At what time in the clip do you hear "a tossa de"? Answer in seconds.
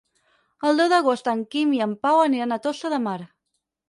2.57-2.99